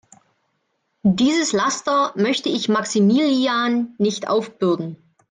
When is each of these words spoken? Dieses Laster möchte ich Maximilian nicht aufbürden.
Dieses 1.03 1.51
Laster 1.53 2.11
möchte 2.15 2.49
ich 2.49 2.69
Maximilian 2.69 3.93
nicht 3.99 4.27
aufbürden. 4.27 4.97